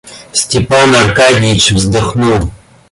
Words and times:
Степан 0.33 0.95
Аркадьич 0.95 1.73
вздохнул. 1.73 2.49